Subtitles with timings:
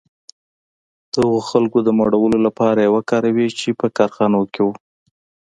[1.11, 4.73] د هغو خلکو د مړولو لپاره یې وکاروي چې په کارخانو کې وو